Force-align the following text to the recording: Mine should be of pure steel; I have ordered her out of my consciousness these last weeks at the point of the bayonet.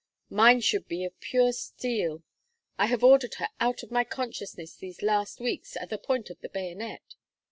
Mine 0.31 0.61
should 0.61 0.87
be 0.87 1.05
of 1.05 1.19
pure 1.19 1.51
steel; 1.51 2.23
I 2.75 2.87
have 2.87 3.03
ordered 3.03 3.35
her 3.35 3.49
out 3.59 3.83
of 3.83 3.91
my 3.91 4.03
consciousness 4.03 4.73
these 4.75 5.03
last 5.03 5.39
weeks 5.39 5.77
at 5.77 5.91
the 5.91 5.99
point 5.99 6.31
of 6.31 6.41
the 6.41 6.49
bayonet. 6.49 7.13